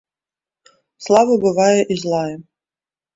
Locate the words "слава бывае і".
1.07-1.99